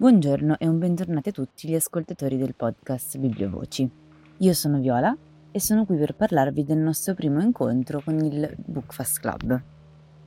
Buongiorno 0.00 0.56
e 0.58 0.66
un 0.66 0.78
bentornato 0.78 1.28
a 1.28 1.32
tutti 1.32 1.68
gli 1.68 1.74
ascoltatori 1.74 2.38
del 2.38 2.54
podcast 2.54 3.18
Bibliovoci. 3.18 3.86
Io 4.38 4.52
sono 4.54 4.78
Viola 4.78 5.14
e 5.50 5.60
sono 5.60 5.84
qui 5.84 5.98
per 5.98 6.14
parlarvi 6.14 6.64
del 6.64 6.78
nostro 6.78 7.12
primo 7.12 7.42
incontro 7.42 8.00
con 8.02 8.18
il 8.18 8.50
Bookfast 8.64 9.20
Club. 9.20 9.62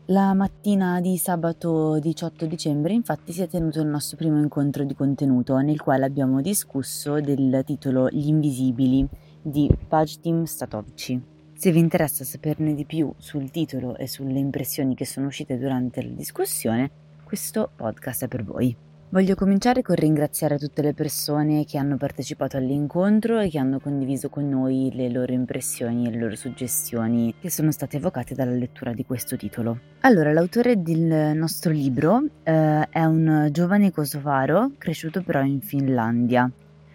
La 0.05 0.35
mattina 0.35 1.01
di 1.01 1.17
sabato 1.17 1.97
18 1.97 2.45
dicembre 2.45 2.93
infatti 2.93 3.33
si 3.33 3.41
è 3.41 3.47
tenuto 3.47 3.81
il 3.81 3.87
nostro 3.87 4.15
primo 4.15 4.39
incontro 4.39 4.83
di 4.83 4.93
contenuto 4.93 5.57
nel 5.57 5.81
quale 5.81 6.05
abbiamo 6.05 6.39
discusso 6.39 7.19
del 7.19 7.63
titolo 7.65 8.09
Gli 8.09 8.27
Invisibili 8.27 9.09
di 9.41 9.67
Pajtim 9.87 10.43
Statovci. 10.43 11.19
Se 11.55 11.71
vi 11.71 11.79
interessa 11.79 12.23
saperne 12.23 12.75
di 12.75 12.85
più 12.85 13.11
sul 13.17 13.49
titolo 13.49 13.97
e 13.97 14.07
sulle 14.07 14.37
impressioni 14.37 14.93
che 14.93 15.07
sono 15.07 15.25
uscite 15.25 15.57
durante 15.57 16.03
la 16.03 16.13
discussione, 16.13 16.91
questo 17.23 17.71
podcast 17.75 18.25
è 18.25 18.27
per 18.27 18.43
voi. 18.43 18.91
Voglio 19.13 19.35
cominciare 19.35 19.83
con 19.83 19.93
ringraziare 19.93 20.57
tutte 20.57 20.81
le 20.81 20.95
persone 20.95 21.65
che 21.65 21.77
hanno 21.77 21.97
partecipato 21.97 22.57
all'incontro 22.57 23.39
e 23.39 23.47
che 23.47 23.59
hanno 23.59 23.79
condiviso 23.79 24.27
con 24.27 24.49
noi 24.49 24.89
le 24.91 25.07
loro 25.11 25.31
impressioni 25.31 26.07
e 26.07 26.09
le 26.09 26.17
loro 26.17 26.35
suggestioni 26.35 27.35
che 27.39 27.51
sono 27.51 27.71
state 27.71 27.97
evocate 27.97 28.33
dalla 28.33 28.55
lettura 28.55 28.91
di 28.91 29.05
questo 29.05 29.35
titolo. 29.37 29.77
Allora, 29.99 30.33
l'autore 30.33 30.81
del 30.81 31.37
nostro 31.37 31.71
libro 31.71 32.23
eh, 32.41 32.87
è 32.89 33.03
un 33.03 33.49
giovane 33.51 33.91
kosovaro 33.91 34.71
cresciuto 34.79 35.21
però 35.21 35.43
in 35.43 35.61
Finlandia. 35.61 36.49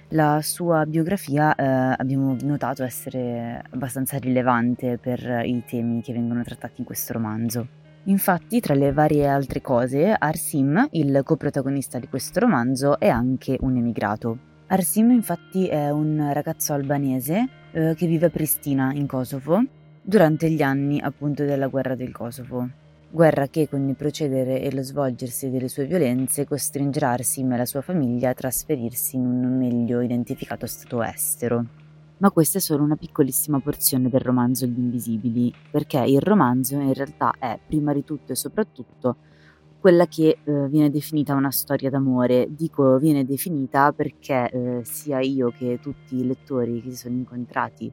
La 0.08 0.40
sua 0.42 0.86
biografia 0.86 1.54
eh, 1.54 1.94
abbiamo 1.96 2.36
notato 2.42 2.82
essere 2.82 3.62
abbastanza 3.70 4.18
rilevante 4.18 4.98
per 5.00 5.42
i 5.44 5.62
temi 5.64 6.02
che 6.02 6.12
vengono 6.12 6.42
trattati 6.42 6.80
in 6.80 6.84
questo 6.84 7.12
romanzo. 7.12 7.77
Infatti, 8.08 8.60
tra 8.60 8.72
le 8.72 8.90
varie 8.90 9.26
altre 9.26 9.60
cose, 9.60 10.14
Arsim, 10.18 10.88
il 10.92 11.20
coprotagonista 11.24 11.98
di 11.98 12.08
questo 12.08 12.40
romanzo, 12.40 12.98
è 12.98 13.08
anche 13.08 13.58
un 13.60 13.76
emigrato. 13.76 14.38
Arsim 14.68 15.10
infatti 15.10 15.66
è 15.66 15.90
un 15.90 16.30
ragazzo 16.32 16.72
albanese 16.72 17.48
eh, 17.70 17.94
che 17.94 18.06
vive 18.06 18.26
a 18.26 18.30
Pristina, 18.30 18.92
in 18.94 19.06
Kosovo, 19.06 19.62
durante 20.00 20.50
gli 20.50 20.62
anni 20.62 20.98
appunto 21.00 21.44
della 21.44 21.66
guerra 21.66 21.94
del 21.94 22.10
Kosovo. 22.10 22.66
Guerra 23.10 23.46
che 23.48 23.68
con 23.68 23.86
il 23.86 23.94
procedere 23.94 24.62
e 24.62 24.72
lo 24.72 24.82
svolgersi 24.82 25.50
delle 25.50 25.68
sue 25.68 25.84
violenze 25.84 26.46
costringerà 26.46 27.10
Arsim 27.10 27.52
e 27.52 27.56
la 27.58 27.66
sua 27.66 27.82
famiglia 27.82 28.30
a 28.30 28.34
trasferirsi 28.34 29.16
in 29.16 29.26
un 29.26 29.58
meglio 29.58 30.00
identificato 30.00 30.66
stato 30.66 31.02
estero 31.02 31.87
ma 32.18 32.30
questa 32.30 32.58
è 32.58 32.60
solo 32.60 32.82
una 32.82 32.96
piccolissima 32.96 33.60
porzione 33.60 34.08
del 34.08 34.20
romanzo 34.20 34.66
Gli 34.66 34.78
Invisibili, 34.78 35.52
perché 35.70 35.98
il 35.98 36.20
romanzo 36.20 36.74
in 36.74 36.92
realtà 36.92 37.32
è 37.38 37.58
prima 37.64 37.92
di 37.92 38.04
tutto 38.04 38.32
e 38.32 38.34
soprattutto 38.34 39.16
quella 39.80 40.06
che 40.06 40.38
eh, 40.42 40.68
viene 40.68 40.90
definita 40.90 41.34
una 41.34 41.52
storia 41.52 41.90
d'amore. 41.90 42.48
Dico 42.50 42.98
viene 42.98 43.24
definita 43.24 43.92
perché 43.92 44.50
eh, 44.50 44.80
sia 44.84 45.20
io 45.20 45.50
che 45.56 45.78
tutti 45.80 46.16
i 46.16 46.26
lettori 46.26 46.82
che 46.82 46.90
si 46.90 46.96
sono 46.96 47.14
incontrati 47.14 47.90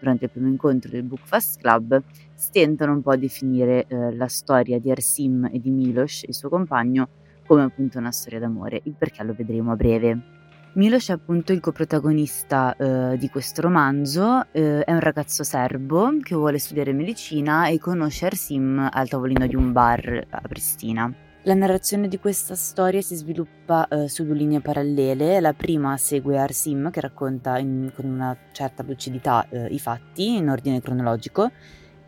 durante 0.00 0.26
il 0.26 0.30
primo 0.30 0.48
incontro 0.48 0.90
del 0.90 1.02
Bookfast 1.02 1.60
Club 1.60 2.02
stentano 2.34 2.92
un 2.92 3.02
po' 3.02 3.10
a 3.10 3.16
definire 3.16 3.86
eh, 3.86 4.14
la 4.14 4.28
storia 4.28 4.78
di 4.78 4.90
Arsim 4.90 5.48
e 5.52 5.60
di 5.60 5.70
Milos, 5.70 6.22
il 6.24 6.34
suo 6.34 6.48
compagno, 6.48 7.08
come 7.46 7.62
appunto 7.62 7.98
una 7.98 8.12
storia 8.12 8.38
d'amore, 8.38 8.80
il 8.84 8.94
perché 8.96 9.22
lo 9.24 9.34
vedremo 9.34 9.72
a 9.72 9.76
breve. 9.76 10.37
Milos 10.74 11.08
è 11.08 11.12
appunto 11.12 11.52
il 11.52 11.60
coprotagonista 11.60 12.76
eh, 12.76 13.16
di 13.18 13.28
questo 13.28 13.62
romanzo, 13.62 14.46
eh, 14.52 14.84
è 14.84 14.92
un 14.92 15.00
ragazzo 15.00 15.42
serbo 15.42 16.12
che 16.22 16.36
vuole 16.36 16.58
studiare 16.58 16.92
medicina 16.92 17.68
e 17.68 17.78
conosce 17.78 18.26
Arsim 18.26 18.88
al 18.92 19.08
tavolino 19.08 19.46
di 19.46 19.56
un 19.56 19.72
bar 19.72 20.26
a 20.28 20.40
Pristina. 20.46 21.12
La 21.42 21.54
narrazione 21.54 22.08
di 22.08 22.18
questa 22.18 22.54
storia 22.54 23.00
si 23.00 23.16
sviluppa 23.16 23.88
eh, 23.88 24.08
su 24.08 24.24
due 24.24 24.34
linee 24.34 24.60
parallele. 24.60 25.40
La 25.40 25.54
prima 25.54 25.96
segue 25.96 26.38
Arsim 26.38 26.90
che 26.90 27.00
racconta 27.00 27.58
in, 27.58 27.90
con 27.94 28.04
una 28.04 28.36
certa 28.52 28.82
lucidità 28.82 29.46
eh, 29.48 29.66
i 29.68 29.78
fatti 29.78 30.36
in 30.36 30.48
ordine 30.48 30.80
cronologico 30.80 31.50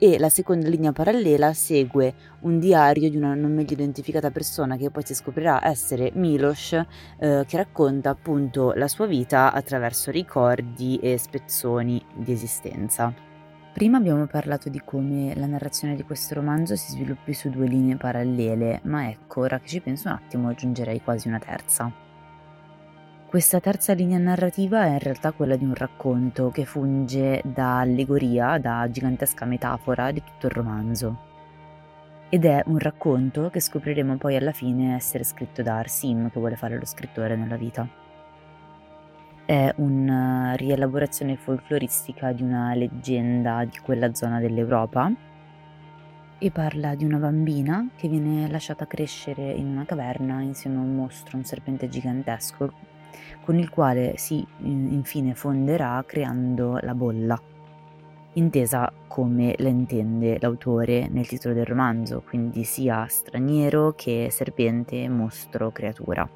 e 0.03 0.19
la 0.19 0.31
seconda 0.31 0.67
linea 0.67 0.93
parallela 0.93 1.53
segue 1.53 2.15
un 2.41 2.59
diario 2.59 3.11
di 3.11 3.19
una 3.19 3.35
non 3.35 3.53
meglio 3.53 3.75
identificata 3.75 4.31
persona 4.31 4.79
che 4.79 4.91
poi 4.91 5.05
si 5.05 5.15
scoprirà 5.15 5.63
essere 5.63 6.11
Milos 6.15 6.73
eh, 6.73 7.45
che 7.47 7.57
racconta 7.59 8.09
appunto 8.09 8.73
la 8.73 8.89
sua 8.89 9.05
vita 9.05 9.53
attraverso 9.53 10.11
ricordi 10.11 10.97
e 10.97 11.19
spezzoni 11.19 12.03
di 12.15 12.33
esistenza. 12.33 13.13
Prima 13.75 13.99
abbiamo 13.99 14.27
parlato 14.27 14.71
di 14.71 14.81
come 14.83 15.35
la 15.37 15.47
narrazione 15.47 15.95
di 15.95 16.03
questo 16.03 16.35
romanzo 16.35 16.77
si 16.77 16.93
sviluppi 16.93 17.35
su 17.35 17.51
due 17.51 17.67
linee 17.67 17.97
parallele, 17.97 18.81
ma 18.85 19.11
ecco, 19.11 19.43
ora 19.43 19.61
che 19.61 19.69
ci 19.69 19.81
penso 19.81 20.09
un 20.09 20.15
attimo 20.15 20.49
aggiungerei 20.49 21.03
quasi 21.03 21.29
una 21.29 21.39
terza. 21.39 22.10
Questa 23.31 23.61
terza 23.61 23.93
linea 23.93 24.19
narrativa 24.19 24.87
è 24.87 24.95
in 24.95 24.99
realtà 24.99 25.31
quella 25.31 25.55
di 25.55 25.63
un 25.63 25.77
racconto 25.77 26.51
che 26.51 26.65
funge 26.65 27.41
da 27.45 27.79
allegoria, 27.79 28.59
da 28.59 28.89
gigantesca 28.91 29.45
metafora 29.45 30.11
di 30.11 30.21
tutto 30.21 30.47
il 30.47 30.53
romanzo. 30.53 31.17
Ed 32.29 32.45
è 32.45 32.61
un 32.67 32.81
racconto 32.81 33.49
che 33.49 33.61
scopriremo 33.61 34.17
poi 34.17 34.35
alla 34.35 34.51
fine 34.51 34.97
essere 34.97 35.23
scritto 35.23 35.63
da 35.63 35.79
Arsim, 35.79 36.29
che 36.29 36.41
vuole 36.41 36.57
fare 36.57 36.77
lo 36.77 36.85
scrittore 36.85 37.37
nella 37.37 37.55
vita. 37.55 37.87
È 39.47 39.75
una 39.77 40.55
rielaborazione 40.55 41.37
folcloristica 41.37 42.33
di 42.33 42.43
una 42.43 42.75
leggenda 42.75 43.65
di 43.65 43.79
quella 43.79 44.13
zona 44.13 44.41
dell'Europa 44.41 45.09
e 46.37 46.51
parla 46.51 46.97
di 46.97 47.05
una 47.05 47.19
bambina 47.19 47.91
che 47.95 48.09
viene 48.09 48.49
lasciata 48.51 48.89
crescere 48.89 49.53
in 49.53 49.69
una 49.69 49.85
caverna 49.85 50.41
insieme 50.41 50.79
a 50.79 50.81
un 50.81 50.97
mostro, 50.97 51.37
un 51.37 51.45
serpente 51.45 51.89
gigantesco 51.89 52.90
con 53.43 53.59
il 53.59 53.71
quale 53.71 54.15
si 54.17 54.47
infine 54.59 55.35
fonderà 55.35 56.03
creando 56.07 56.79
la 56.83 56.95
bolla, 56.95 57.41
intesa 58.35 58.93
come 59.07 59.55
la 59.59 59.69
intende 59.69 60.39
l'autore 60.41 61.09
nel 61.09 61.27
titolo 61.27 61.55
del 61.55 61.67
romanzo, 61.67 62.23
quindi 62.27 62.65
sia 62.65 63.07
straniero 63.07 63.93
che 63.97 64.29
serpente, 64.31 65.09
mostro, 65.09 65.71
creatura. 65.71 66.29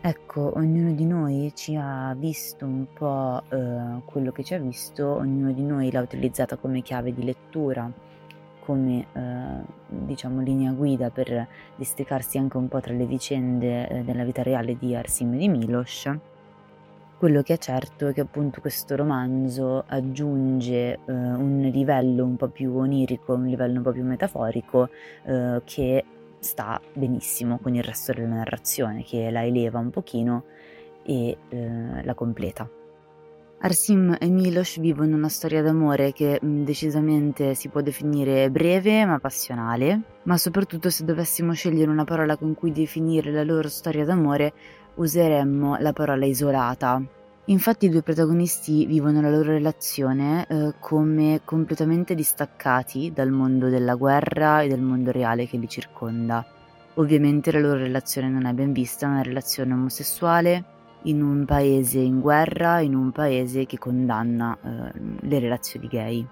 Ecco, 0.00 0.52
ognuno 0.56 0.92
di 0.92 1.04
noi 1.04 1.50
ci 1.54 1.74
ha 1.74 2.14
visto 2.16 2.64
un 2.64 2.86
po' 2.92 3.42
eh, 3.48 4.02
quello 4.04 4.30
che 4.30 4.44
ci 4.44 4.54
ha 4.54 4.58
visto, 4.58 5.04
ognuno 5.16 5.52
di 5.52 5.62
noi 5.62 5.90
l'ha 5.90 6.00
utilizzata 6.00 6.56
come 6.56 6.80
chiave 6.82 7.12
di 7.12 7.24
lettura 7.24 7.90
come 8.66 9.06
eh, 9.12 9.64
diciamo 9.86 10.40
linea 10.40 10.72
guida 10.72 11.10
per 11.10 11.46
districarsi 11.76 12.36
anche 12.36 12.56
un 12.56 12.66
po' 12.66 12.80
tra 12.80 12.92
le 12.92 13.06
vicende 13.06 13.88
eh, 13.88 14.02
della 14.02 14.24
vita 14.24 14.42
reale 14.42 14.76
di 14.76 14.92
Arsim 14.96 15.34
e 15.34 15.36
di 15.36 15.48
Milos. 15.48 16.10
Quello 17.16 17.42
che 17.42 17.54
è 17.54 17.58
certo 17.58 18.08
è 18.08 18.12
che 18.12 18.22
appunto 18.22 18.60
questo 18.60 18.96
romanzo 18.96 19.84
aggiunge 19.86 20.92
eh, 20.92 20.98
un 21.06 21.60
livello 21.72 22.24
un 22.24 22.36
po' 22.36 22.48
più 22.48 22.76
onirico, 22.76 23.34
un 23.34 23.46
livello 23.46 23.76
un 23.76 23.82
po' 23.84 23.92
più 23.92 24.04
metaforico 24.04 24.88
eh, 25.24 25.62
che 25.64 26.04
sta 26.40 26.80
benissimo 26.92 27.58
con 27.58 27.74
il 27.74 27.84
resto 27.84 28.12
della 28.12 28.26
narrazione, 28.34 29.04
che 29.04 29.30
la 29.30 29.44
eleva 29.44 29.78
un 29.78 29.90
pochino 29.90 30.44
e 31.04 31.38
eh, 31.48 32.04
la 32.04 32.14
completa. 32.14 32.68
Arsim 33.58 34.16
e 34.20 34.28
Milos 34.28 34.78
vivono 34.78 35.16
una 35.16 35.30
storia 35.30 35.62
d'amore 35.62 36.12
che 36.12 36.38
mm, 36.44 36.64
decisamente 36.64 37.54
si 37.54 37.68
può 37.68 37.80
definire 37.80 38.50
breve 38.50 39.04
ma 39.06 39.18
passionale, 39.18 40.00
ma 40.24 40.36
soprattutto 40.36 40.90
se 40.90 41.04
dovessimo 41.04 41.52
scegliere 41.54 41.90
una 41.90 42.04
parola 42.04 42.36
con 42.36 42.54
cui 42.54 42.70
definire 42.70 43.32
la 43.32 43.42
loro 43.42 43.68
storia 43.68 44.04
d'amore 44.04 44.52
useremmo 44.96 45.78
la 45.78 45.92
parola 45.94 46.26
isolata. 46.26 47.02
Infatti 47.46 47.86
i 47.86 47.88
due 47.88 48.02
protagonisti 48.02 48.84
vivono 48.86 49.20
la 49.20 49.30
loro 49.30 49.52
relazione 49.52 50.46
eh, 50.48 50.74
come 50.78 51.40
completamente 51.44 52.14
distaccati 52.14 53.12
dal 53.14 53.30
mondo 53.30 53.68
della 53.68 53.94
guerra 53.94 54.62
e 54.62 54.68
del 54.68 54.82
mondo 54.82 55.12
reale 55.12 55.46
che 55.46 55.56
li 55.56 55.68
circonda. 55.68 56.44
Ovviamente 56.94 57.52
la 57.52 57.60
loro 57.60 57.78
relazione 57.78 58.28
non 58.28 58.46
è 58.46 58.52
ben 58.52 58.72
vista, 58.72 59.06
è 59.06 59.10
una 59.10 59.22
relazione 59.22 59.72
omosessuale, 59.72 60.64
in 61.06 61.22
un 61.22 61.44
paese 61.44 61.98
in 61.98 62.20
guerra, 62.20 62.80
in 62.80 62.94
un 62.94 63.10
paese 63.10 63.66
che 63.66 63.78
condanna 63.78 64.56
eh, 64.62 64.92
le 65.20 65.38
relazioni 65.38 65.88
gay. 65.88 66.26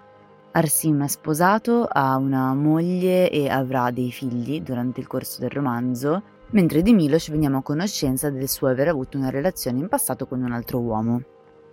Arsim 0.53 1.03
è 1.03 1.09
sposato, 1.09 1.85
ha 1.91 2.17
una 2.17 2.55
moglie 2.55 3.29
e 3.29 3.49
avrà 3.49 3.91
dei 3.91 4.13
figli 4.13 4.61
durante 4.63 5.01
il 5.01 5.09
corso 5.09 5.41
del 5.41 5.51
romanzo, 5.51 6.23
mentre 6.51 6.83
di 6.83 6.93
Milos 6.93 7.29
veniamo 7.29 7.59
a 7.59 7.63
conoscenza 7.63 8.31
del 8.31 8.49
suo 8.49 8.69
aver 8.69 8.89
avuto 8.89 9.19
una 9.19 9.31
relazione 9.31 9.81
in 9.81 9.89
passato 9.89 10.27
con 10.27 10.43
un 10.43 10.53
altro 10.53 10.79
uomo. 10.79 11.23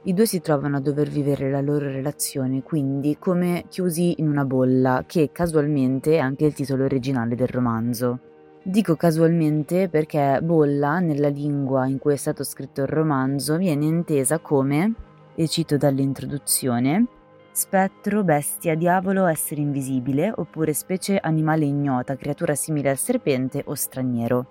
I 0.04 0.15
due 0.15 0.25
si 0.25 0.42
trovano 0.42 0.77
a 0.77 0.81
dover 0.81 1.09
vivere 1.09 1.51
la 1.51 1.62
loro 1.62 1.86
relazione, 1.86 2.63
quindi 2.63 3.18
come 3.19 3.65
chiusi 3.69 4.19
in 4.19 4.27
una 4.27 4.45
bolla, 4.45 5.04
che 5.06 5.30
casualmente 5.31 6.13
è 6.13 6.18
anche 6.18 6.45
il 6.45 6.54
titolo 6.54 6.86
originale 6.86 7.36
del 7.36 7.50
romanzo. 7.50 8.19
Dico 8.63 8.95
casualmente 8.95 9.89
perché 9.89 10.39
bolla, 10.43 10.99
nella 10.99 11.29
lingua 11.29 11.87
in 11.87 11.97
cui 11.97 12.13
è 12.13 12.15
stato 12.15 12.43
scritto 12.43 12.81
il 12.81 12.87
romanzo, 12.87 13.57
viene 13.57 13.85
intesa 13.85 14.37
come, 14.37 14.93
e 15.33 15.47
cito 15.47 15.77
dall'introduzione, 15.77 17.07
spettro, 17.51 18.23
bestia, 18.23 18.75
diavolo, 18.75 19.25
essere 19.25 19.61
invisibile, 19.61 20.31
oppure 20.35 20.73
specie 20.73 21.17
animale 21.17 21.65
ignota, 21.65 22.15
creatura 22.15 22.53
simile 22.53 22.91
al 22.91 22.97
serpente 22.97 23.63
o 23.65 23.73
straniero. 23.73 24.45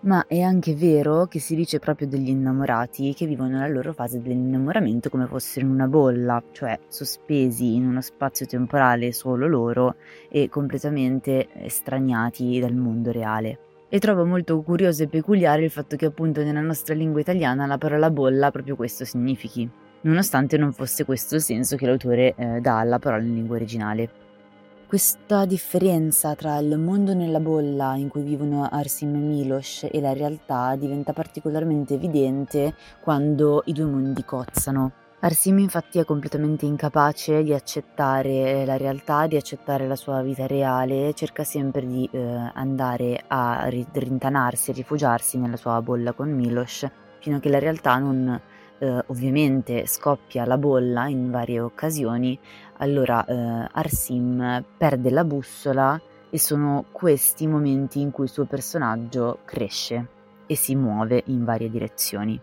Ma 0.00 0.26
è 0.26 0.40
anche 0.40 0.74
vero 0.74 1.26
che 1.26 1.40
si 1.40 1.56
dice 1.56 1.78
proprio 1.78 2.06
degli 2.06 2.28
innamorati 2.28 3.14
che 3.14 3.26
vivono 3.26 3.58
la 3.58 3.66
loro 3.66 3.92
fase 3.92 4.20
dell'innamoramento 4.20 5.10
come 5.10 5.26
fossero 5.26 5.66
in 5.66 5.72
una 5.72 5.88
bolla, 5.88 6.42
cioè 6.52 6.78
sospesi 6.86 7.74
in 7.74 7.86
uno 7.86 8.00
spazio 8.00 8.46
temporale 8.46 9.12
solo 9.12 9.48
loro 9.48 9.96
e 10.28 10.48
completamente 10.48 11.48
estraniati 11.54 12.60
dal 12.60 12.74
mondo 12.74 13.10
reale. 13.10 13.58
E 13.88 13.98
trovo 13.98 14.24
molto 14.24 14.60
curioso 14.62 15.02
e 15.02 15.08
peculiare 15.08 15.64
il 15.64 15.70
fatto 15.70 15.96
che 15.96 16.06
appunto 16.06 16.42
nella 16.42 16.60
nostra 16.60 16.94
lingua 16.94 17.20
italiana 17.20 17.66
la 17.66 17.78
parola 17.78 18.10
bolla 18.10 18.50
proprio 18.50 18.76
questo 18.76 19.04
significhi, 19.04 19.68
nonostante 20.02 20.56
non 20.58 20.72
fosse 20.72 21.04
questo 21.04 21.36
il 21.36 21.40
senso 21.40 21.76
che 21.76 21.86
l'autore 21.86 22.34
eh, 22.36 22.60
dà 22.60 22.78
alla 22.78 22.98
parola 22.98 23.22
in 23.22 23.34
lingua 23.34 23.56
originale. 23.56 24.26
Questa 24.88 25.44
differenza 25.44 26.34
tra 26.34 26.56
il 26.56 26.78
mondo 26.78 27.12
nella 27.12 27.40
bolla 27.40 27.94
in 27.96 28.08
cui 28.08 28.22
vivono 28.22 28.66
Arsim 28.66 29.16
e 29.16 29.18
Milos 29.18 29.86
e 29.90 30.00
la 30.00 30.14
realtà 30.14 30.76
diventa 30.76 31.12
particolarmente 31.12 31.92
evidente 31.92 32.74
quando 33.02 33.60
i 33.66 33.74
due 33.74 33.84
mondi 33.84 34.24
cozzano. 34.24 34.92
Arsim 35.20 35.58
infatti 35.58 35.98
è 35.98 36.06
completamente 36.06 36.64
incapace 36.64 37.42
di 37.42 37.52
accettare 37.52 38.64
la 38.64 38.78
realtà, 38.78 39.26
di 39.26 39.36
accettare 39.36 39.86
la 39.86 39.94
sua 39.94 40.22
vita 40.22 40.46
reale, 40.46 41.12
cerca 41.12 41.44
sempre 41.44 41.86
di 41.86 42.08
eh, 42.10 42.50
andare 42.54 43.24
a 43.26 43.68
rintanarsi, 43.68 44.72
rifugiarsi 44.72 45.36
nella 45.36 45.58
sua 45.58 45.82
bolla 45.82 46.14
con 46.14 46.30
Milos, 46.30 46.86
fino 47.20 47.36
a 47.36 47.40
che 47.40 47.50
la 47.50 47.58
realtà 47.58 47.98
non 47.98 48.40
eh, 48.78 49.04
ovviamente 49.06 49.86
scoppia 49.86 50.44
la 50.44 50.58
bolla 50.58 51.08
in 51.08 51.30
varie 51.30 51.60
occasioni, 51.60 52.38
allora 52.78 53.24
eh, 53.24 53.68
Arsim 53.72 54.64
perde 54.76 55.10
la 55.10 55.24
bussola 55.24 56.00
e 56.30 56.38
sono 56.38 56.84
questi 56.92 57.44
i 57.44 57.48
momenti 57.48 58.00
in 58.00 58.10
cui 58.10 58.24
il 58.24 58.30
suo 58.30 58.44
personaggio 58.44 59.40
cresce 59.44 60.06
e 60.46 60.56
si 60.56 60.74
muove 60.74 61.22
in 61.26 61.44
varie 61.44 61.70
direzioni. 61.70 62.40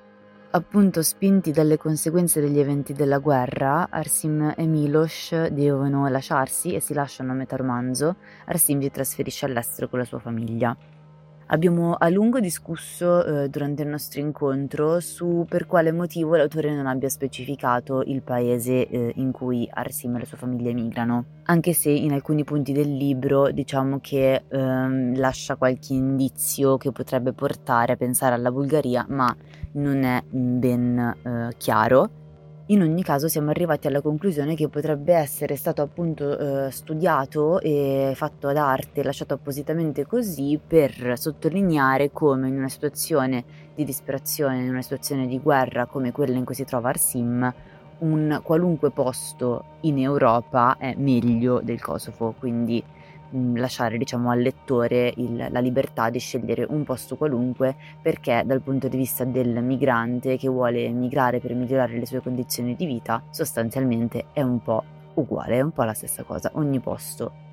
Appunto 0.51 1.03
spinti 1.03 1.51
dalle 1.51 1.77
conseguenze 1.77 2.39
degli 2.39 2.59
eventi 2.59 2.93
della 2.93 3.17
guerra, 3.17 3.87
Arsim 3.89 4.53
e 4.55 4.65
Milos 4.65 5.47
devono 5.51 6.07
lasciarsi 6.07 6.73
e 6.73 6.79
si 6.79 6.93
lasciano 6.93 7.33
a 7.33 7.35
metà 7.35 7.57
romanzo. 7.57 8.15
Arsim 8.45 8.79
si 8.79 8.89
trasferisce 8.89 9.45
all'estero 9.45 9.89
con 9.89 9.99
la 9.99 10.05
sua 10.05 10.19
famiglia. 10.19 10.75
Abbiamo 11.47 11.93
a 11.93 12.09
lungo 12.09 12.39
discusso 12.39 13.23
eh, 13.23 13.49
durante 13.49 13.83
il 13.83 13.89
nostro 13.89 14.19
incontro 14.19 14.99
su 14.99 15.45
per 15.47 15.67
quale 15.67 15.91
motivo 15.91 16.35
l'autore 16.35 16.73
non 16.73 16.87
abbia 16.87 17.07
specificato 17.07 18.01
il 18.01 18.23
paese 18.23 18.87
eh, 18.87 19.11
in 19.17 19.31
cui 19.31 19.69
Arsim 19.71 20.15
e 20.15 20.19
la 20.19 20.25
sua 20.25 20.37
famiglia 20.37 20.71
emigrano, 20.71 21.25
anche 21.43 21.73
se 21.73 21.91
in 21.91 22.13
alcuni 22.13 22.43
punti 22.43 22.73
del 22.73 22.91
libro 22.91 23.51
diciamo 23.51 23.99
che 24.01 24.45
ehm, 24.47 25.19
lascia 25.19 25.55
qualche 25.55 25.93
indizio 25.93 26.77
che 26.77 26.91
potrebbe 26.91 27.31
portare 27.31 27.93
a 27.93 27.95
pensare 27.95 28.33
alla 28.33 28.51
Bulgaria, 28.51 29.05
ma 29.07 29.33
non 29.73 30.01
è 30.03 30.23
ben 30.27 31.15
eh, 31.21 31.53
chiaro. 31.57 32.23
In 32.69 32.81
ogni 32.81 33.03
caso 33.03 33.27
siamo 33.27 33.51
arrivati 33.51 33.85
alla 33.85 34.01
conclusione 34.01 34.55
che 34.55 34.69
potrebbe 34.69 35.13
essere 35.13 35.55
stato 35.55 35.83
appunto 35.83 36.65
eh, 36.65 36.71
studiato 36.71 37.59
e 37.59 38.13
fatto 38.15 38.47
ad 38.47 38.57
arte, 38.57 39.03
lasciato 39.03 39.35
appositamente 39.35 40.07
così 40.07 40.59
per 40.65 41.13
sottolineare 41.15 42.11
come 42.11 42.47
in 42.47 42.57
una 42.57 42.67
situazione 42.67 43.43
di 43.75 43.83
disperazione, 43.83 44.63
in 44.63 44.69
una 44.69 44.81
situazione 44.81 45.27
di 45.27 45.39
guerra 45.39 45.85
come 45.85 46.11
quella 46.11 46.37
in 46.37 46.43
cui 46.43 46.55
si 46.55 46.63
trova 46.63 46.89
Arsim, 46.89 47.53
un 47.99 48.39
qualunque 48.41 48.89
posto 48.89 49.65
in 49.81 49.99
Europa 49.99 50.77
è 50.79 50.95
meglio 50.97 51.61
del 51.63 51.79
Kosovo, 51.79 52.33
quindi 52.35 52.83
lasciare 53.55 53.97
diciamo, 53.97 54.29
al 54.29 54.39
lettore 54.39 55.13
il, 55.17 55.47
la 55.49 55.59
libertà 55.59 56.09
di 56.09 56.19
scegliere 56.19 56.65
un 56.67 56.83
posto 56.83 57.15
qualunque 57.15 57.75
perché 58.01 58.43
dal 58.45 58.61
punto 58.61 58.87
di 58.87 58.97
vista 58.97 59.23
del 59.23 59.61
migrante 59.63 60.37
che 60.37 60.47
vuole 60.47 60.89
migrare 60.89 61.39
per 61.39 61.53
migliorare 61.53 61.97
le 61.97 62.05
sue 62.05 62.21
condizioni 62.21 62.75
di 62.75 62.85
vita 62.85 63.21
sostanzialmente 63.29 64.25
è 64.33 64.41
un 64.41 64.61
po' 64.61 64.83
uguale, 65.15 65.55
è 65.55 65.61
un 65.61 65.71
po' 65.71 65.83
la 65.83 65.93
stessa 65.93 66.23
cosa, 66.23 66.51
ogni 66.55 66.79
posto 66.79 67.43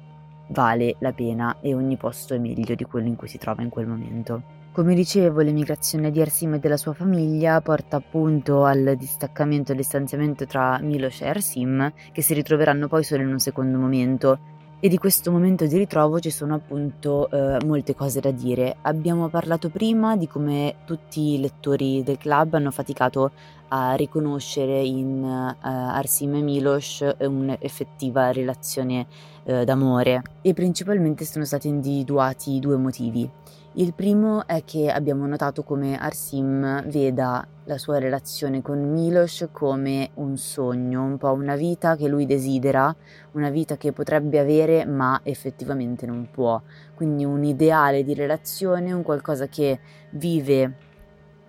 vale 0.48 0.96
la 0.98 1.12
pena 1.12 1.56
e 1.60 1.74
ogni 1.74 1.96
posto 1.96 2.34
è 2.34 2.38
meglio 2.38 2.74
di 2.74 2.84
quello 2.84 3.08
in 3.08 3.16
cui 3.16 3.28
si 3.28 3.38
trova 3.38 3.62
in 3.62 3.68
quel 3.68 3.86
momento. 3.86 4.60
Come 4.72 4.94
dicevo, 4.94 5.42
l'emigrazione 5.42 6.10
di 6.10 6.22
Arsim 6.22 6.54
e 6.54 6.58
della 6.58 6.78
sua 6.78 6.94
famiglia 6.94 7.60
porta 7.60 7.98
appunto 7.98 8.64
al 8.64 8.94
distaccamento 8.96 9.72
e 9.72 9.74
distanziamento 9.74 10.46
tra 10.46 10.78
Milos 10.80 11.20
e 11.20 11.28
Arsim, 11.28 11.92
che 12.10 12.22
si 12.22 12.32
ritroveranno 12.32 12.88
poi 12.88 13.04
solo 13.04 13.22
in 13.22 13.28
un 13.28 13.38
secondo 13.38 13.76
momento, 13.76 14.38
e 14.84 14.88
di 14.88 14.98
questo 14.98 15.30
momento 15.30 15.64
di 15.64 15.78
ritrovo 15.78 16.18
ci 16.18 16.30
sono 16.30 16.56
appunto 16.56 17.30
eh, 17.30 17.64
molte 17.64 17.94
cose 17.94 18.18
da 18.18 18.32
dire. 18.32 18.78
Abbiamo 18.82 19.28
parlato 19.28 19.68
prima 19.68 20.16
di 20.16 20.26
come 20.26 20.78
tutti 20.84 21.34
i 21.34 21.40
lettori 21.40 22.02
del 22.02 22.18
club 22.18 22.54
hanno 22.54 22.72
faticato 22.72 23.30
a 23.68 23.94
riconoscere 23.94 24.82
in 24.82 25.22
uh, 25.22 25.56
Arsim 25.62 26.34
e 26.34 26.40
Milos 26.40 27.14
un'effettiva 27.16 28.32
relazione 28.32 29.06
uh, 29.44 29.62
d'amore 29.62 30.22
e 30.42 30.52
principalmente 30.52 31.24
sono 31.24 31.44
stati 31.44 31.68
individuati 31.68 32.58
due 32.58 32.76
motivi. 32.76 33.30
Il 33.74 33.94
primo 33.94 34.44
è 34.48 34.64
che 34.64 34.90
abbiamo 34.90 35.28
notato 35.28 35.62
come 35.62 35.96
Arsim 35.96 36.88
veda 36.88 37.46
la 37.72 37.78
sua 37.78 37.98
relazione 37.98 38.62
con 38.62 38.92
Milos 38.92 39.48
come 39.50 40.10
un 40.14 40.36
sogno, 40.36 41.02
un 41.02 41.16
po' 41.16 41.32
una 41.32 41.56
vita 41.56 41.96
che 41.96 42.06
lui 42.06 42.26
desidera, 42.26 42.94
una 43.32 43.50
vita 43.50 43.76
che 43.76 43.92
potrebbe 43.92 44.38
avere 44.38 44.84
ma 44.84 45.20
effettivamente 45.22 46.06
non 46.06 46.28
può. 46.30 46.60
Quindi 46.94 47.24
un 47.24 47.42
ideale 47.42 48.04
di 48.04 48.14
relazione, 48.14 48.92
un 48.92 49.02
qualcosa 49.02 49.48
che 49.48 49.80
vive 50.10 50.74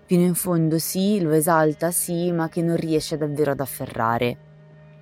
fino 0.06 0.24
in 0.24 0.36
fondo 0.36 0.80
sì, 0.80 1.22
lo 1.22 1.32
esalta 1.32 1.92
sì, 1.92 2.32
ma 2.32 2.50
che 2.50 2.62
non 2.62 2.78
riesce 2.78 3.18
davvero 3.18 3.52
ad 3.52 3.60
afferrare 3.60 4.38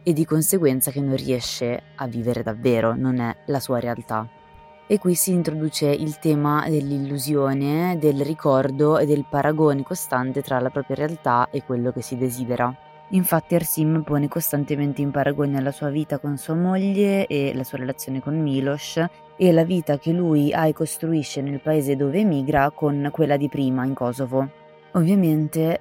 e 0.04 0.14
di 0.14 0.26
conseguenza 0.26 0.90
che 0.90 1.02
non 1.02 1.16
riesce 1.16 1.82
a 1.96 2.08
vivere 2.08 2.42
davvero, 2.42 2.96
non 2.96 3.20
è 3.20 3.36
la 3.46 3.60
sua 3.60 3.80
realtà 3.80 4.40
e 4.92 5.00
qui 5.00 5.16
si 5.16 5.32
introduce 5.32 5.86
il 5.86 6.20
tema 6.20 6.68
dell'illusione, 6.68 7.98
del 7.98 8.20
ricordo 8.26 8.98
e 8.98 9.06
del 9.06 9.24
paragone 9.24 9.84
costante 9.84 10.42
tra 10.42 10.60
la 10.60 10.70
propria 10.70 10.98
realtà 10.98 11.48
e 11.50 11.64
quello 11.64 11.94
che 11.94 12.02
si 12.02 12.18
desidera. 12.18 12.76
Infatti 13.12 13.56
Arsim 13.56 14.02
pone 14.04 14.28
costantemente 14.28 15.02
in 15.02 15.12
paragone 15.12 15.62
la 15.62 15.72
sua 15.72 15.90
vita 15.90 16.18
con 16.20 16.36
sua 16.36 16.56
moglie 16.56 17.26
e 17.28 17.54
la 17.56 17.64
sua 17.64 17.78
relazione 17.78 18.20
con 18.20 18.38
Milos 18.38 19.02
e 19.38 19.52
la 19.54 19.64
vita 19.64 19.98
che 19.98 20.12
lui 20.12 20.52
ha 20.52 20.68
e 20.68 20.74
costruisce 20.74 21.42
nel 21.42 21.62
paese 21.62 21.96
dove 21.96 22.20
emigra 22.20 22.70
con 22.72 23.08
quella 23.14 23.38
di 23.38 23.48
prima 23.48 23.86
in 23.86 23.94
Kosovo. 23.94 24.46
Ovviamente 24.92 25.80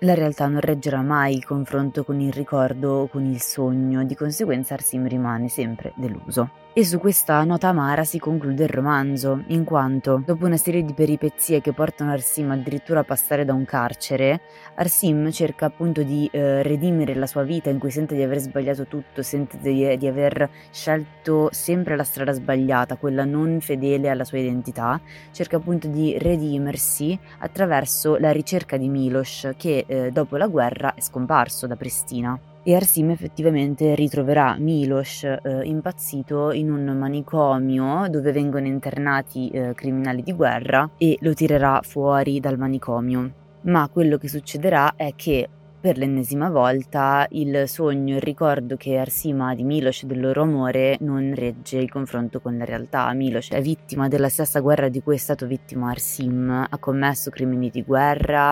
la 0.00 0.12
realtà 0.12 0.48
non 0.48 0.60
reggerà 0.60 1.00
mai 1.00 1.32
il 1.32 1.46
confronto 1.46 2.04
con 2.04 2.20
il 2.20 2.30
ricordo 2.30 2.90
o 2.90 3.08
con 3.08 3.24
il 3.24 3.40
sogno, 3.40 4.04
di 4.04 4.14
conseguenza 4.14 4.74
Arsim 4.74 5.08
rimane 5.08 5.48
sempre 5.48 5.94
deluso. 5.96 6.63
E 6.76 6.84
su 6.84 6.98
questa 6.98 7.44
nota 7.44 7.68
amara 7.68 8.02
si 8.02 8.18
conclude 8.18 8.64
il 8.64 8.68
romanzo, 8.68 9.44
in 9.46 9.62
quanto, 9.62 10.20
dopo 10.26 10.44
una 10.44 10.56
serie 10.56 10.82
di 10.82 10.92
peripezie 10.92 11.60
che 11.60 11.72
portano 11.72 12.10
Arsim 12.10 12.50
addirittura 12.50 12.98
a 12.98 13.04
passare 13.04 13.44
da 13.44 13.52
un 13.52 13.64
carcere, 13.64 14.40
Arsim 14.74 15.30
cerca 15.30 15.66
appunto 15.66 16.02
di 16.02 16.28
eh, 16.32 16.64
redimere 16.64 17.14
la 17.14 17.28
sua 17.28 17.44
vita 17.44 17.70
in 17.70 17.78
cui 17.78 17.92
sente 17.92 18.16
di 18.16 18.22
aver 18.24 18.40
sbagliato 18.40 18.88
tutto, 18.88 19.22
sente 19.22 19.56
di, 19.60 19.96
di, 19.96 20.06
aver 20.08 20.50
scelto 20.72 21.48
sempre 21.52 21.94
la 21.94 22.02
strada 22.02 22.32
sbagliata, 22.32 22.96
quella 22.96 23.24
non 23.24 23.60
fedele 23.60 24.08
alla 24.08 24.24
sua 24.24 24.38
identità, 24.38 25.00
cerca 25.30 25.58
appunto 25.58 25.86
di 25.86 26.18
redimersi 26.18 27.16
attraverso 27.38 28.16
la 28.16 28.32
ricerca 28.32 28.76
di 28.76 28.88
Milos 28.88 29.48
che 29.56 29.84
eh, 29.86 30.10
dopo 30.10 30.36
la 30.36 30.48
guerra 30.48 30.94
è 30.94 31.00
scomparso 31.00 31.68
da 31.68 31.76
Pristina 31.76 32.36
e 32.64 32.74
Arsim 32.74 33.10
effettivamente 33.10 33.94
ritroverà 33.94 34.56
Milos 34.58 35.22
eh, 35.22 35.38
impazzito 35.64 36.50
in 36.50 36.72
un 36.72 36.96
manicomio 36.98 38.08
dove 38.08 38.32
vengono 38.32 38.66
internati 38.66 39.50
eh, 39.50 39.74
criminali 39.74 40.22
di 40.22 40.32
guerra 40.32 40.90
e 40.96 41.18
lo 41.20 41.34
tirerà 41.34 41.80
fuori 41.82 42.40
dal 42.40 42.58
manicomio. 42.58 43.42
Ma 43.62 43.88
quello 43.92 44.16
che 44.16 44.28
succederà 44.28 44.94
è 44.96 45.12
che 45.14 45.48
per 45.84 45.98
l'ennesima 45.98 46.48
volta 46.48 47.26
il 47.32 47.68
sogno, 47.68 48.14
il 48.14 48.22
ricordo 48.22 48.74
che 48.74 48.96
Arsim 48.96 49.42
ha 49.42 49.54
di 49.54 49.64
Milos 49.64 50.02
e 50.02 50.06
del 50.06 50.18
loro 50.18 50.40
amore 50.40 50.96
non 51.00 51.34
regge 51.34 51.76
il 51.76 51.90
confronto 51.90 52.40
con 52.40 52.56
la 52.56 52.64
realtà. 52.64 53.12
Milos 53.12 53.50
è 53.50 53.60
vittima 53.60 54.08
della 54.08 54.30
stessa 54.30 54.60
guerra 54.60 54.88
di 54.88 55.02
cui 55.02 55.16
è 55.16 55.18
stato 55.18 55.46
vittima 55.46 55.90
Arsim, 55.90 56.48
ha 56.70 56.78
commesso 56.78 57.28
crimini 57.28 57.68
di 57.68 57.82
guerra, 57.82 58.50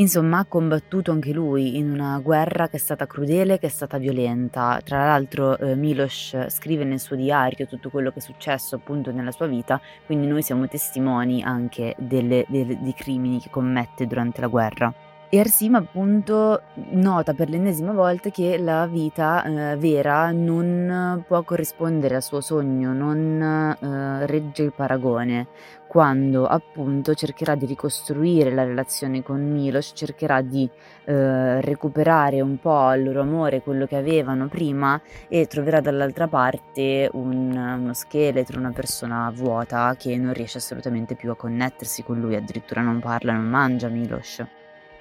Insomma, 0.00 0.38
ha 0.38 0.44
combattuto 0.44 1.10
anche 1.10 1.32
lui 1.32 1.76
in 1.76 1.90
una 1.90 2.20
guerra 2.20 2.68
che 2.68 2.76
è 2.76 2.78
stata 2.78 3.08
crudele, 3.08 3.58
che 3.58 3.66
è 3.66 3.68
stata 3.68 3.98
violenta. 3.98 4.80
Tra 4.84 5.04
l'altro, 5.04 5.58
eh, 5.58 5.74
Milos 5.74 6.36
scrive 6.50 6.84
nel 6.84 7.00
suo 7.00 7.16
diario 7.16 7.66
tutto 7.66 7.90
quello 7.90 8.12
che 8.12 8.20
è 8.20 8.22
successo 8.22 8.76
appunto 8.76 9.10
nella 9.10 9.32
sua 9.32 9.48
vita, 9.48 9.80
quindi 10.06 10.28
noi 10.28 10.42
siamo 10.42 10.68
testimoni 10.68 11.42
anche 11.42 11.96
delle, 11.98 12.44
delle, 12.48 12.78
dei 12.80 12.94
crimini 12.94 13.40
che 13.40 13.50
commette 13.50 14.06
durante 14.06 14.40
la 14.40 14.46
guerra. 14.46 15.07
E 15.30 15.38
Arsim 15.38 15.74
appunto 15.74 16.62
nota 16.92 17.34
per 17.34 17.50
l'ennesima 17.50 17.92
volta 17.92 18.30
che 18.30 18.56
la 18.56 18.86
vita 18.86 19.44
eh, 19.44 19.76
vera 19.76 20.30
non 20.30 21.22
può 21.26 21.42
corrispondere 21.42 22.14
al 22.14 22.22
suo 22.22 22.40
sogno, 22.40 22.94
non 22.94 23.76
eh, 23.78 24.26
regge 24.26 24.62
il 24.62 24.72
paragone, 24.72 25.48
quando 25.86 26.46
appunto 26.46 27.12
cercherà 27.12 27.56
di 27.56 27.66
ricostruire 27.66 28.50
la 28.54 28.64
relazione 28.64 29.22
con 29.22 29.46
Milos, 29.46 29.92
cercherà 29.94 30.40
di 30.40 30.66
eh, 31.04 31.60
recuperare 31.60 32.40
un 32.40 32.58
po' 32.58 32.90
il 32.94 33.04
loro 33.04 33.20
amore, 33.20 33.60
quello 33.60 33.84
che 33.84 33.96
avevano 33.96 34.48
prima 34.48 34.98
e 35.28 35.46
troverà 35.46 35.82
dall'altra 35.82 36.26
parte 36.26 37.10
un, 37.12 37.54
uno 37.54 37.92
scheletro, 37.92 38.58
una 38.58 38.72
persona 38.72 39.30
vuota 39.34 39.94
che 39.98 40.16
non 40.16 40.32
riesce 40.32 40.56
assolutamente 40.56 41.16
più 41.16 41.30
a 41.30 41.36
connettersi 41.36 42.02
con 42.02 42.18
lui, 42.18 42.34
addirittura 42.34 42.80
non 42.80 42.98
parla, 42.98 43.34
non 43.34 43.44
mangia 43.44 43.88
Milos. 43.88 44.42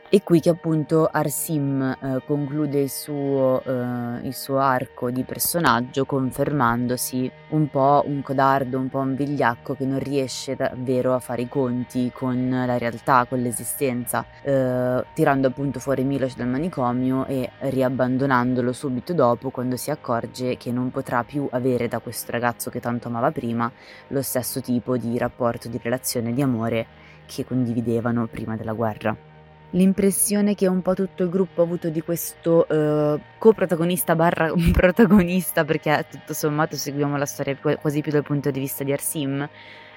È 0.10 0.24
qui 0.24 0.40
che 0.40 0.48
appunto 0.48 1.06
Arsim 1.12 1.82
eh, 1.82 2.22
conclude 2.26 2.80
il 2.80 2.90
suo, 2.90 3.62
eh, 3.62 4.26
il 4.26 4.34
suo, 4.34 4.58
arco 4.58 5.12
di 5.12 5.24
personaggio 5.24 6.06
confermandosi 6.06 7.30
un 7.50 7.70
po' 7.70 8.04
un 8.08 8.22
codardo, 8.22 8.80
un 8.80 8.88
po' 8.88 9.00
un 9.00 9.16
vigliacco 9.16 9.76
che 9.76 9.84
non 9.84 10.00
riesce 10.00 10.56
davvero 10.56 11.14
a 11.14 11.20
fare 11.20 11.42
i 11.42 11.50
conti 11.50 12.10
con 12.14 12.50
la 12.50 12.78
realtà, 12.78 13.26
con 13.26 13.42
l'esistenza, 13.42 14.26
eh, 14.44 15.04
tirando 15.14 15.48
appunto 15.48 15.82
fuori 15.82 16.06
Milos 16.06 16.38
dal 16.38 16.48
manicomio 16.48 17.26
e 17.26 17.50
riabbandonandolo 17.60 18.72
subito 18.72 19.12
dopo 19.12 19.50
quando 19.50 19.76
si 19.76 19.92
accorge 19.92 20.56
che 20.56 20.72
non 20.72 20.90
potrà 20.90 21.26
più 21.26 21.50
avere 21.52 21.90
da 21.90 22.00
questo 22.00 22.32
ragazzo 22.32 22.70
che 22.70 22.80
tanto 22.80 23.10
amava 23.10 23.32
prima 23.32 23.70
lo 24.08 24.22
stesso 24.22 24.62
tipo 24.62 24.96
di 24.96 25.18
rapporto, 25.18 25.68
di 25.68 25.78
relazione, 25.84 26.32
di 26.32 26.42
amore 26.42 26.86
che 27.26 27.44
condividevano 27.44 28.26
prima 28.28 28.56
della 28.56 28.72
guerra 28.72 29.36
l'impressione 29.72 30.56
che 30.56 30.68
un 30.68 30.82
po' 30.82 30.94
tutto 30.94 31.24
il 31.24 31.30
gruppo 31.30 31.62
ha 31.62 31.66
avuto 31.66 31.90
di 31.90 32.02
questo 32.02 32.66
uh, 32.70 33.20
coprotagonista 33.38 34.16
barra 34.16 34.52
protagonista, 34.72 35.66
perché 35.66 36.06
tutto 36.10 36.34
sommato 36.34 36.76
seguiamo 36.76 37.18
la 37.18 37.26
storia 37.26 37.58
quasi 37.58 38.02
più 38.02 38.12
dal 38.12 38.24
punto 38.24 38.52
di 38.52 38.60
vista 38.60 38.84
di 38.84 38.94
Arsim, 38.94 39.48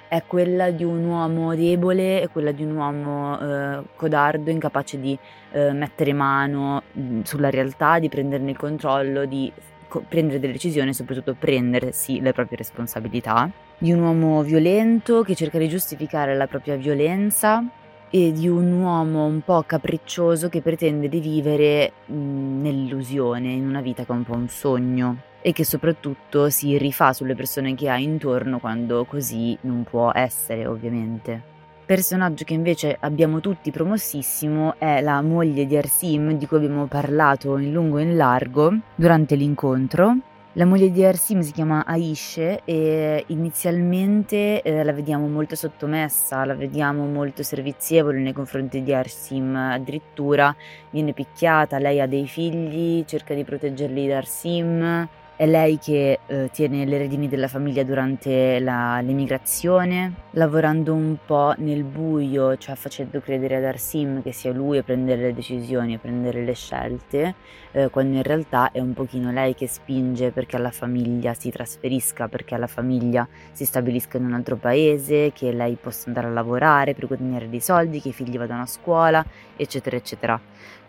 è 0.08 0.24
quella 0.26 0.70
di 0.70 0.82
un 0.82 1.04
uomo 1.04 1.54
debole, 1.54 2.20
è 2.20 2.28
quella 2.30 2.50
di 2.50 2.64
un 2.64 2.74
uomo 2.74 3.38
uh, 3.38 3.84
codardo, 3.94 4.50
incapace 4.50 4.98
di 4.98 5.16
uh, 5.52 5.70
mettere 5.72 6.12
mano 6.12 6.82
mm, 6.98 7.20
sulla 7.22 7.48
realtà, 7.48 8.00
di 8.00 8.08
prenderne 8.08 8.50
il 8.50 8.56
controllo, 8.56 9.24
di 9.24 9.52
co- 9.86 10.02
prendere 10.08 10.40
delle 10.40 10.54
decisioni 10.54 10.90
e 10.90 10.94
soprattutto 10.94 11.36
prendersi 11.38 12.20
le 12.20 12.32
proprie 12.32 12.58
responsabilità, 12.58 13.48
di 13.78 13.92
un 13.92 14.00
uomo 14.00 14.42
violento 14.42 15.22
che 15.22 15.36
cerca 15.36 15.58
di 15.58 15.68
giustificare 15.68 16.34
la 16.34 16.48
propria 16.48 16.74
violenza 16.74 17.64
e 18.10 18.32
di 18.32 18.48
un 18.48 18.72
uomo 18.72 19.24
un 19.24 19.40
po' 19.42 19.62
capriccioso 19.62 20.48
che 20.48 20.60
pretende 20.60 21.08
di 21.08 21.20
vivere 21.20 21.92
mh, 22.06 22.60
nell'illusione, 22.60 23.52
in 23.52 23.66
una 23.66 23.80
vita 23.80 24.04
che 24.04 24.12
è 24.12 24.16
un 24.16 24.24
po' 24.24 24.34
un 24.34 24.48
sogno 24.48 25.16
e 25.40 25.52
che 25.52 25.64
soprattutto 25.64 26.50
si 26.50 26.76
rifà 26.76 27.12
sulle 27.12 27.34
persone 27.34 27.74
che 27.74 27.88
ha 27.88 27.96
intorno 27.96 28.58
quando 28.58 29.04
così 29.04 29.56
non 29.62 29.84
può 29.84 30.10
essere, 30.12 30.66
ovviamente. 30.66 31.48
Personaggio 31.86 32.44
che 32.44 32.54
invece 32.54 32.96
abbiamo 33.00 33.40
tutti 33.40 33.70
promossissimo 33.70 34.74
è 34.78 35.00
la 35.00 35.20
moglie 35.22 35.66
di 35.66 35.76
Arsim, 35.76 36.36
di 36.36 36.46
cui 36.46 36.58
abbiamo 36.58 36.86
parlato 36.86 37.56
in 37.58 37.72
lungo 37.72 37.98
e 37.98 38.02
in 38.02 38.16
largo 38.16 38.76
durante 38.94 39.34
l'incontro, 39.34 40.16
la 40.54 40.64
moglie 40.64 40.90
di 40.90 41.04
Arsim 41.04 41.40
si 41.40 41.52
chiama 41.52 41.84
Aishe 41.86 42.62
e 42.64 43.24
inizialmente 43.28 44.62
eh, 44.62 44.82
la 44.82 44.92
vediamo 44.92 45.28
molto 45.28 45.54
sottomessa, 45.54 46.44
la 46.44 46.54
vediamo 46.54 47.06
molto 47.06 47.44
servizievole 47.44 48.18
nei 48.18 48.32
confronti 48.32 48.82
di 48.82 48.92
Arsim, 48.92 49.54
addirittura 49.54 50.54
viene 50.90 51.12
picchiata, 51.12 51.78
lei 51.78 52.00
ha 52.00 52.08
dei 52.08 52.26
figli, 52.26 53.04
cerca 53.04 53.32
di 53.34 53.44
proteggerli 53.44 54.08
da 54.08 54.16
Arsim, 54.16 55.08
è 55.40 55.46
lei 55.46 55.78
che 55.78 56.18
eh, 56.26 56.50
tiene 56.52 56.84
le 56.84 56.98
redini 56.98 57.26
della 57.26 57.48
famiglia 57.48 57.82
durante 57.82 58.60
la, 58.60 59.00
l'emigrazione, 59.00 60.12
lavorando 60.32 60.92
un 60.92 61.16
po' 61.24 61.54
nel 61.56 61.82
buio, 61.82 62.58
cioè 62.58 62.74
facendo 62.74 63.22
credere 63.22 63.56
ad 63.56 63.64
Arsim 63.64 64.22
che 64.22 64.32
sia 64.32 64.52
lui 64.52 64.76
a 64.76 64.82
prendere 64.82 65.22
le 65.22 65.32
decisioni, 65.32 65.94
a 65.94 65.98
prendere 65.98 66.44
le 66.44 66.52
scelte, 66.52 67.34
eh, 67.70 67.88
quando 67.88 68.18
in 68.18 68.22
realtà 68.22 68.70
è 68.70 68.80
un 68.80 68.92
pochino 68.92 69.32
lei 69.32 69.54
che 69.54 69.66
spinge 69.66 70.30
perché 70.30 70.58
la 70.58 70.70
famiglia 70.70 71.32
si 71.32 71.50
trasferisca, 71.50 72.28
perché 72.28 72.58
la 72.58 72.66
famiglia 72.66 73.26
si 73.52 73.64
stabilisca 73.64 74.18
in 74.18 74.26
un 74.26 74.34
altro 74.34 74.56
paese, 74.56 75.32
che 75.32 75.52
lei 75.52 75.78
possa 75.80 76.08
andare 76.08 76.26
a 76.26 76.30
lavorare 76.32 76.92
per 76.92 77.06
guadagnare 77.06 77.48
dei 77.48 77.60
soldi, 77.60 78.02
che 78.02 78.08
i 78.08 78.12
figli 78.12 78.36
vadano 78.36 78.64
a 78.64 78.66
scuola, 78.66 79.24
eccetera, 79.56 79.96
eccetera. 79.96 80.38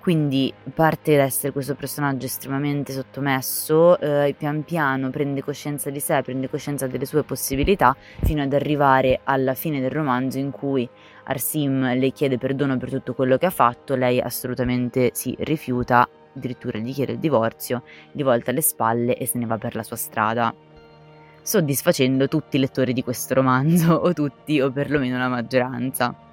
Quindi 0.02 0.52
parte 0.74 1.16
da 1.16 1.22
essere 1.22 1.54
questo 1.54 1.76
personaggio 1.76 2.26
estremamente 2.26 2.92
sottomesso, 2.92 4.00
eh, 4.00 4.34
pian 4.36 4.64
piano 4.64 5.12
prende 5.12 5.44
coscienza 5.44 5.92
di 5.92 6.00
sé, 6.00 6.24
prende 6.24 6.50
coscienza 6.50 6.88
delle 6.88 7.06
sue 7.06 7.22
possibilità, 7.22 7.96
fino 8.24 8.42
ad 8.42 8.52
arrivare 8.52 9.20
alla 9.24 9.54
fine 9.54 9.80
del 9.80 9.92
romanzo 9.92 10.40
in 10.40 10.50
cui 10.50 10.90
Arsim 11.26 12.00
le 12.00 12.10
chiede 12.10 12.40
perdono 12.40 12.78
per 12.78 12.90
tutto 12.90 13.14
quello 13.14 13.38
che 13.38 13.46
ha 13.46 13.52
fatto, 13.52 13.94
lei 13.94 14.20
assolutamente 14.20 15.12
si 15.14 15.36
rifiuta, 15.38 16.10
addirittura 16.36 16.80
gli 16.80 16.94
chiede 16.96 17.12
il 17.12 17.20
divorzio, 17.20 17.84
gli 18.12 18.24
volta 18.24 18.52
le 18.52 18.64
spalle 18.64 19.16
e 19.16 19.28
se 19.28 19.38
ne 19.38 19.46
va 19.46 19.60
per 19.60 19.76
la 19.76 19.84
sua 19.84 19.98
strada 19.98 20.52
soddisfacendo 21.44 22.28
tutti 22.28 22.58
i 22.58 22.60
lettori 22.60 22.94
di 22.94 23.04
questo 23.04 23.36
romanzo, 23.36 23.94
o 24.02 24.14
tutti, 24.14 24.60
o 24.62 24.72
perlomeno 24.72 25.20
la 25.20 25.28
maggioranza. 25.28 26.31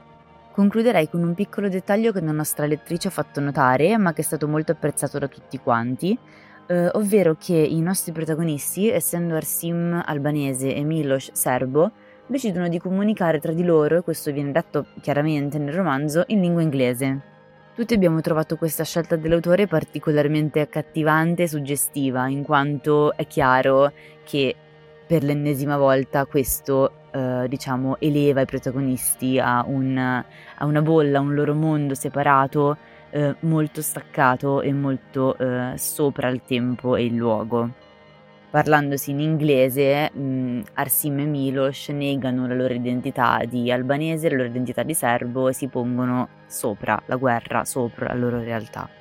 Concluderei 0.58 1.08
con 1.08 1.22
un 1.22 1.34
piccolo 1.34 1.68
dettaglio 1.68 2.10
che 2.10 2.18
una 2.18 2.32
nostra 2.32 2.66
lettrice 2.66 3.06
ha 3.06 3.12
fatto 3.12 3.38
notare, 3.38 3.96
ma 3.96 4.12
che 4.12 4.22
è 4.22 4.24
stato 4.24 4.48
molto 4.48 4.72
apprezzato 4.72 5.16
da 5.16 5.28
tutti 5.28 5.56
quanti, 5.60 6.18
eh, 6.66 6.90
ovvero 6.94 7.36
che 7.38 7.54
i 7.54 7.80
nostri 7.80 8.10
protagonisti, 8.10 8.90
essendo 8.90 9.36
Arsim 9.36 10.02
albanese 10.04 10.74
e 10.74 10.82
Milos 10.82 11.30
serbo, 11.30 11.92
decidono 12.26 12.66
di 12.66 12.80
comunicare 12.80 13.38
tra 13.38 13.52
di 13.52 13.62
loro, 13.62 13.98
e 13.98 14.02
questo 14.02 14.32
viene 14.32 14.50
detto 14.50 14.86
chiaramente 15.00 15.58
nel 15.58 15.72
romanzo, 15.72 16.24
in 16.26 16.40
lingua 16.40 16.62
inglese. 16.62 17.20
Tutti 17.76 17.94
abbiamo 17.94 18.20
trovato 18.20 18.56
questa 18.56 18.82
scelta 18.82 19.14
dell'autore 19.14 19.68
particolarmente 19.68 20.58
accattivante 20.58 21.44
e 21.44 21.48
suggestiva, 21.48 22.26
in 22.26 22.42
quanto 22.42 23.16
è 23.16 23.28
chiaro 23.28 23.92
che 24.24 24.56
per 25.06 25.22
l'ennesima 25.22 25.76
volta 25.76 26.26
questo 26.26 27.06
eh, 27.10 27.46
diciamo, 27.48 27.96
eleva 28.00 28.40
i 28.40 28.46
protagonisti 28.46 29.38
a, 29.38 29.64
un, 29.66 29.96
a, 29.96 30.64
una 30.64 30.82
bolla, 30.82 31.18
a 31.18 31.20
un 31.20 31.34
loro 31.34 31.54
mondo 31.54 31.94
separato, 31.94 32.76
eh, 33.10 33.34
molto 33.40 33.82
staccato 33.82 34.60
e 34.60 34.72
molto 34.72 35.36
eh, 35.38 35.72
sopra 35.76 36.28
il 36.28 36.42
tempo 36.44 36.96
e 36.96 37.04
il 37.04 37.14
luogo. 37.14 37.70
Parlandosi 38.50 39.10
in 39.10 39.20
inglese, 39.20 40.10
mh, 40.10 40.62
Arsim 40.74 41.18
e 41.18 41.24
Milos 41.24 41.88
negano 41.88 42.46
la 42.46 42.54
loro 42.54 42.72
identità 42.72 43.42
di 43.46 43.70
albanese, 43.70 44.30
la 44.30 44.36
loro 44.36 44.48
identità 44.48 44.82
di 44.82 44.94
serbo 44.94 45.48
e 45.48 45.52
si 45.52 45.68
pongono 45.68 46.28
sopra 46.46 47.00
la 47.06 47.16
guerra, 47.16 47.64
sopra 47.66 48.08
la 48.08 48.14
loro 48.14 48.40
realtà. 48.40 48.97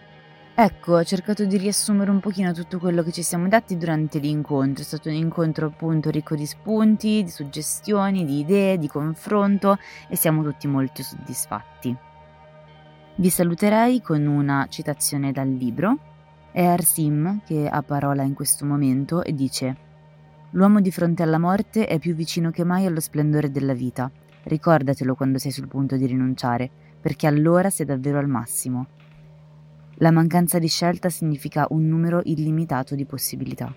Ecco, 0.60 0.94
ho 0.94 1.04
cercato 1.04 1.46
di 1.46 1.56
riassumere 1.56 2.10
un 2.10 2.20
pochino 2.20 2.52
tutto 2.52 2.80
quello 2.80 3.04
che 3.04 3.12
ci 3.12 3.22
siamo 3.22 3.48
dati 3.48 3.78
durante 3.78 4.18
l'incontro. 4.18 4.82
È 4.82 4.86
stato 4.88 5.08
un 5.08 5.14
incontro 5.14 5.68
appunto 5.68 6.10
ricco 6.10 6.34
di 6.34 6.48
spunti, 6.48 7.22
di 7.22 7.30
suggestioni, 7.30 8.26
di 8.26 8.40
idee, 8.40 8.80
di 8.80 8.88
confronto 8.88 9.78
e 10.10 10.16
siamo 10.16 10.42
tutti 10.42 10.66
molto 10.66 11.04
soddisfatti. 11.04 11.96
Vi 13.18 13.30
saluterei 13.30 14.02
con 14.02 14.26
una 14.26 14.66
citazione 14.68 15.32
dal 15.32 15.48
libro. 15.48 16.00
È 16.52 16.66
Arsim 16.66 17.42
che 17.46 17.70
ha 17.70 17.84
parola 17.84 18.24
in 18.24 18.34
questo 18.34 18.66
momento 18.66 19.22
e 19.24 19.36
dice 19.36 19.78
L'uomo 20.52 20.82
di 20.82 20.90
fronte 20.90 21.22
alla 21.22 21.38
morte 21.38 21.86
è 21.86 22.00
più 22.00 22.16
vicino 22.16 22.50
che 22.50 22.64
mai 22.64 22.88
allo 22.88 23.00
splendore 23.00 23.52
della 23.52 23.76
vita. 23.76 24.10
Ricordatelo 24.42 25.14
quando 25.14 25.38
sei 25.38 25.52
sul 25.52 25.68
punto 25.68 25.98
di 25.98 26.08
rinunciare, 26.08 26.68
perché 27.00 27.28
allora 27.28 27.70
sei 27.70 27.86
davvero 27.86 28.18
al 28.18 28.28
massimo. 28.28 28.88
La 30.00 30.12
mancanza 30.12 30.60
di 30.60 30.68
scelta 30.68 31.10
significa 31.10 31.66
un 31.70 31.88
numero 31.88 32.22
illimitato 32.24 32.94
di 32.94 33.06
possibilità. 33.06 33.74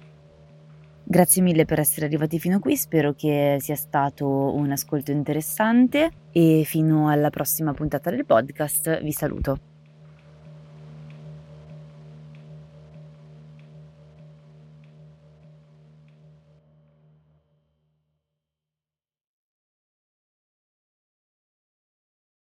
Grazie 1.03 1.43
mille 1.43 1.65
per 1.65 1.81
essere 1.81 2.07
arrivati 2.07 2.39
fino 2.39 2.59
qui, 2.61 2.77
spero 2.77 3.15
che 3.15 3.57
sia 3.59 3.75
stato 3.75 4.29
un 4.55 4.71
ascolto 4.71 5.11
interessante 5.11 6.11
e 6.31 6.63
fino 6.65 7.09
alla 7.09 7.31
prossima 7.31 7.73
puntata 7.73 8.11
del 8.11 8.27
podcast 8.27 9.03
vi 9.03 9.13
saluto. 9.13 9.70